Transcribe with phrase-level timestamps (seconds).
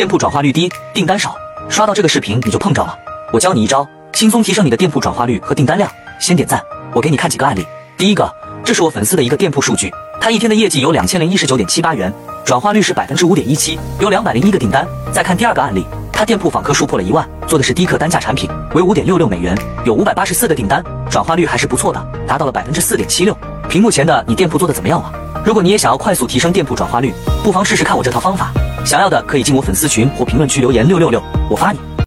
[0.00, 1.36] 店铺转化率低，订单少。
[1.68, 2.98] 刷到这个视频你就碰着了，
[3.34, 5.90] 我教你一招，轻松提升你的店铺转化率和订单量。
[6.18, 6.58] 先点赞，
[6.94, 7.66] 我给你看几个案例。
[7.98, 8.34] 第一个，
[8.64, 12.10] 这是我粉丝的一个店铺数据，他一天的业绩有两千零一十九点七八元，
[12.46, 14.88] 转化率是百分之五点一七，有两百零一个订单。
[15.12, 19.54] 再看第二个案例，他店铺访客数破了一万，做的是低客单价产品，为五点六六美元，
[19.84, 23.36] 有五百八十四个订单，转化率还是不错的，达到了百分之四点七六。
[23.68, 25.12] 屏幕前的你店铺做的怎么样啊？
[25.44, 27.12] 如果你也想要快速提升店铺转化率，
[27.44, 28.50] 不妨试试看我这套方法。
[28.84, 31.89] 想要的可以进我粉丝群或评论区留言六六六，我发你。